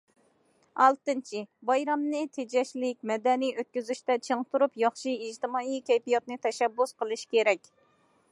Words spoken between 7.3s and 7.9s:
كېرەك.